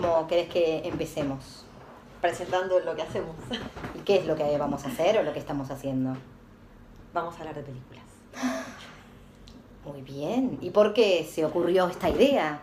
¿Cómo 0.00 0.26
querés 0.26 0.48
que 0.48 0.88
empecemos? 0.88 1.66
Presentando 2.22 2.80
lo 2.80 2.96
que 2.96 3.02
hacemos. 3.02 3.36
¿Y 3.94 3.98
qué 3.98 4.16
es 4.16 4.26
lo 4.26 4.34
que 4.34 4.56
vamos 4.56 4.84
a 4.84 4.88
hacer 4.88 5.18
o 5.18 5.22
lo 5.22 5.34
que 5.34 5.38
estamos 5.38 5.70
haciendo? 5.70 6.16
Vamos 7.12 7.34
a 7.34 7.40
hablar 7.40 7.56
de 7.56 7.62
películas. 7.62 8.04
Muy 9.84 10.00
bien. 10.00 10.56
¿Y 10.62 10.70
por 10.70 10.94
qué 10.94 11.28
se 11.30 11.44
ocurrió 11.44 11.86
esta 11.88 12.08
idea? 12.08 12.62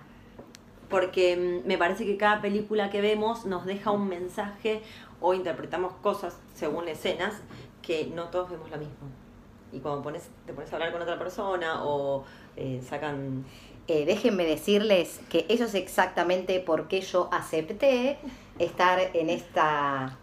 Porque 0.90 1.62
mm, 1.64 1.68
me 1.68 1.78
parece 1.78 2.08
que 2.08 2.18
cada 2.18 2.42
película 2.42 2.90
que 2.90 3.02
vemos 3.02 3.46
nos 3.46 3.66
deja 3.66 3.92
un 3.92 4.08
mensaje 4.08 4.82
o 5.22 5.36
interpretamos 5.36 5.94
cosas 6.02 6.40
según 6.56 6.88
escenas 6.88 7.36
que 7.84 8.08
no 8.08 8.30
todos 8.30 8.50
vemos 8.50 8.72
lo 8.72 8.78
mismo. 8.78 9.27
Y 9.72 9.80
cuando 9.80 10.02
pones, 10.02 10.30
te 10.46 10.54
pones 10.54 10.72
a 10.72 10.76
hablar 10.76 10.92
con 10.92 11.02
otra 11.02 11.18
persona 11.20 11.84
o 11.84 12.24
eh, 12.56 12.82
sacan 12.88 13.46
Eh, 13.90 14.06
déjenme 14.06 14.44
decirles 14.44 15.22
que 15.30 15.46
eso 15.48 15.64
es 15.64 15.74
exactamente 15.74 16.60
por 16.60 16.90
qué 16.90 17.00
yo 17.00 17.30
acepté 17.32 18.18
estar 18.60 19.00
en 19.14 19.30
esta 19.30 20.18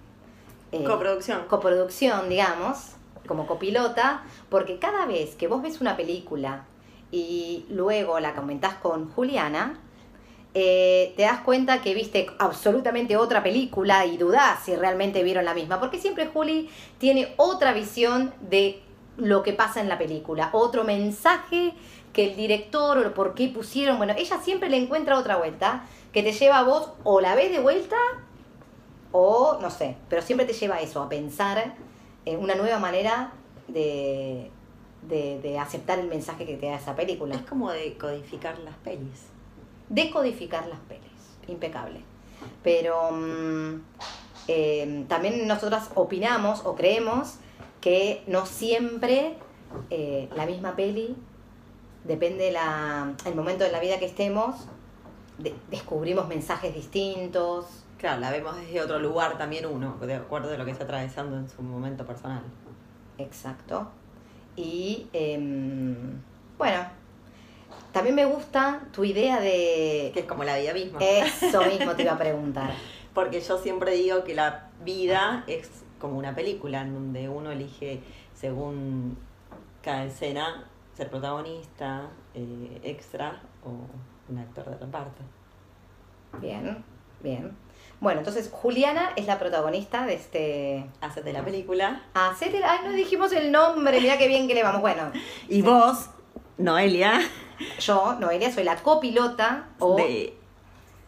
eh, 0.70 0.84
coproducción. 0.84 1.46
coproducción, 1.48 2.28
digamos, 2.28 2.92
como 3.26 3.46
copilota, 3.46 4.22
porque 4.50 4.78
cada 4.78 5.06
vez 5.06 5.34
que 5.34 5.48
vos 5.48 5.62
ves 5.62 5.80
una 5.80 5.96
película 5.96 6.66
y 7.10 7.64
luego 7.70 8.20
la 8.20 8.34
comentás 8.34 8.74
con 8.74 9.10
Juliana, 9.10 9.78
eh, 10.52 11.14
te 11.16 11.22
das 11.22 11.40
cuenta 11.40 11.80
que 11.80 11.94
viste 11.94 12.26
absolutamente 12.38 13.16
otra 13.16 13.42
película 13.42 14.04
y 14.04 14.18
dudás 14.18 14.62
si 14.62 14.76
realmente 14.76 15.22
vieron 15.22 15.46
la 15.46 15.54
misma, 15.54 15.80
porque 15.80 15.98
siempre 15.98 16.26
Juli 16.26 16.68
tiene 16.98 17.32
otra 17.38 17.72
visión 17.72 18.34
de 18.42 18.82
lo 19.16 19.42
que 19.42 19.52
pasa 19.52 19.80
en 19.80 19.88
la 19.88 19.98
película, 19.98 20.50
otro 20.52 20.84
mensaje 20.84 21.74
que 22.12 22.30
el 22.30 22.36
director 22.36 22.98
o 22.98 23.14
por 23.14 23.34
qué 23.34 23.48
pusieron, 23.48 23.98
bueno, 23.98 24.14
ella 24.16 24.38
siempre 24.38 24.68
le 24.68 24.76
encuentra 24.76 25.18
otra 25.18 25.36
vuelta 25.36 25.84
que 26.12 26.22
te 26.22 26.32
lleva 26.32 26.58
a 26.58 26.64
vos 26.64 26.90
o 27.02 27.20
la 27.20 27.34
ves 27.34 27.50
de 27.50 27.60
vuelta 27.60 27.96
o 29.12 29.58
no 29.60 29.70
sé, 29.70 29.96
pero 30.08 30.22
siempre 30.22 30.46
te 30.46 30.52
lleva 30.52 30.76
a 30.76 30.80
eso, 30.80 31.02
a 31.02 31.08
pensar 31.08 31.74
en 32.24 32.40
una 32.40 32.54
nueva 32.54 32.78
manera 32.78 33.32
de, 33.68 34.50
de, 35.02 35.40
de 35.40 35.58
aceptar 35.58 35.98
el 35.98 36.08
mensaje 36.08 36.46
que 36.46 36.56
te 36.56 36.66
da 36.66 36.76
esa 36.76 36.94
película. 36.96 37.34
Es 37.34 37.42
como 37.42 37.70
de 37.70 37.96
codificar 37.96 38.58
las 38.60 38.76
pelis. 38.76 39.26
Decodificar 39.88 40.66
las 40.66 40.80
pelis, 40.80 41.38
impecable. 41.46 42.00
Pero 42.62 43.10
mm, 43.12 43.82
eh, 44.48 45.04
también 45.08 45.46
nosotras 45.46 45.90
opinamos 45.94 46.64
o 46.64 46.74
creemos 46.74 47.36
que 47.84 48.22
no 48.26 48.46
siempre 48.46 49.34
eh, 49.90 50.30
la 50.34 50.46
misma 50.46 50.74
peli, 50.74 51.14
depende 52.04 52.50
la, 52.50 53.12
el 53.26 53.34
momento 53.34 53.62
de 53.62 53.70
la 53.72 53.78
vida 53.78 53.98
que 53.98 54.06
estemos, 54.06 54.54
de- 55.36 55.54
descubrimos 55.70 56.26
mensajes 56.26 56.74
distintos. 56.74 57.66
Claro, 57.98 58.22
la 58.22 58.30
vemos 58.30 58.56
desde 58.56 58.80
otro 58.80 58.98
lugar 59.00 59.36
también 59.36 59.66
uno, 59.66 59.98
de 60.00 60.14
acuerdo 60.14 60.48
de 60.48 60.56
lo 60.56 60.64
que 60.64 60.70
está 60.70 60.84
atravesando 60.84 61.36
en 61.36 61.46
su 61.46 61.60
momento 61.60 62.06
personal. 62.06 62.42
Exacto. 63.18 63.86
Y 64.56 65.08
em, 65.12 66.22
bueno, 66.56 66.86
también 67.92 68.14
me 68.14 68.24
gusta 68.24 68.80
tu 68.94 69.04
idea 69.04 69.40
Que 69.40 70.10
de... 70.14 70.20
es 70.20 70.24
como 70.24 70.42
la 70.44 70.56
vida 70.56 70.72
misma. 70.72 71.00
Eso 71.02 71.62
mismo 71.66 71.92
te 71.94 72.04
iba 72.04 72.12
a 72.12 72.18
preguntar. 72.18 72.72
Porque 73.12 73.42
yo 73.42 73.58
siempre 73.58 73.92
digo 73.92 74.24
que 74.24 74.34
la 74.34 74.70
vida 74.82 75.44
es 75.46 75.83
como 75.98 76.18
una 76.18 76.34
película 76.34 76.82
en 76.82 76.94
donde 76.94 77.28
uno 77.28 77.50
elige 77.50 78.00
según 78.34 79.16
cada 79.82 80.04
escena 80.04 80.64
ser 80.96 81.10
protagonista, 81.10 82.08
eh, 82.34 82.80
extra 82.82 83.42
o 83.64 84.32
un 84.32 84.38
actor 84.38 84.64
de 84.66 84.76
reparto. 84.78 85.22
Bien, 86.40 86.84
bien. 87.20 87.56
Bueno, 88.00 88.20
entonces 88.20 88.50
Juliana 88.52 89.12
es 89.16 89.26
la 89.26 89.38
protagonista 89.38 90.06
de 90.06 90.14
este... 90.14 90.86
Haces 91.00 91.24
de 91.24 91.32
la 91.32 91.44
película 91.44 92.02
Hacete... 92.14 92.62
Ay, 92.64 92.80
no 92.84 92.92
dijimos 92.92 93.32
el 93.32 93.50
nombre, 93.50 94.00
mira 94.00 94.18
qué 94.18 94.28
bien 94.28 94.46
que 94.46 94.54
le 94.54 94.62
vamos. 94.62 94.80
Bueno, 94.80 95.10
y 95.48 95.62
vos, 95.62 96.10
Noelia, 96.58 97.20
yo, 97.80 98.16
Noelia, 98.20 98.52
soy 98.52 98.64
la 98.64 98.76
copilota 98.76 99.68
o 99.78 99.96
de, 99.96 100.36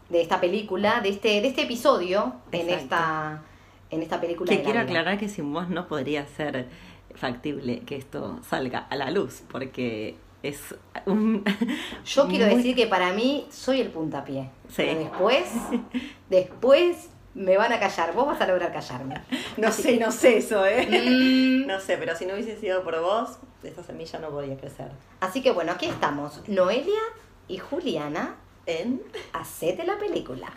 de, 0.08 0.20
esta 0.22 0.40
película, 0.40 1.00
de 1.00 1.10
este, 1.10 1.40
de 1.40 1.48
este 1.48 1.62
episodio 1.62 2.34
en 2.52 2.70
esta, 2.70 3.42
en 3.90 4.02
esta 4.02 4.20
película. 4.20 4.48
que 4.50 4.56
de 4.58 4.62
la 4.62 4.64
quiero 4.64 4.80
vida. 4.86 5.00
aclarar 5.00 5.18
que 5.18 5.28
sin 5.28 5.52
vos 5.52 5.68
no 5.68 5.86
podría 5.88 6.26
ser 6.26 6.66
factible 7.14 7.80
que 7.80 7.96
esto 7.96 8.40
salga 8.48 8.80
a 8.90 8.96
la 8.96 9.10
luz, 9.10 9.42
porque 9.50 10.16
es 10.42 10.74
un... 11.06 11.42
Yo 12.04 12.28
quiero 12.28 12.46
muy- 12.46 12.56
decir 12.56 12.76
que 12.76 12.86
para 12.86 13.12
mí 13.12 13.46
soy 13.50 13.80
el 13.80 13.88
puntapié. 13.88 14.50
Sí. 14.68 14.74
Pero 14.76 14.98
después, 15.00 15.46
después 16.30 17.08
me 17.34 17.56
van 17.56 17.72
a 17.72 17.78
callar. 17.80 18.14
Vos 18.14 18.26
vas 18.26 18.40
a 18.40 18.46
lograr 18.46 18.72
callarme. 18.72 19.20
No 19.56 19.72
sé, 19.72 19.96
no 19.98 20.10
sé 20.12 20.38
eso, 20.38 20.64
¿eh? 20.66 20.86
Mm, 20.86 21.66
No 21.66 21.80
sé, 21.80 21.96
pero 21.96 22.14
si 22.14 22.26
no 22.26 22.34
hubiese 22.34 22.58
sido 22.58 22.82
por 22.84 23.00
vos, 23.00 23.38
esta 23.62 23.82
semilla 23.82 24.18
no 24.18 24.30
podía 24.30 24.56
crecer. 24.56 24.90
Así 25.20 25.42
que 25.42 25.50
bueno, 25.52 25.72
aquí 25.72 25.86
estamos. 25.86 26.42
Noelia 26.48 27.00
y 27.48 27.58
Juliana, 27.58 28.36
En 28.66 29.00
hacete 29.32 29.84
la 29.84 29.96
película. 29.98 30.48